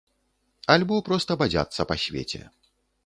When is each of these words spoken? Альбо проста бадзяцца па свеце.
Альбо 0.75 0.97
проста 1.09 1.37
бадзяцца 1.41 1.81
па 1.93 1.99
свеце. 2.05 2.41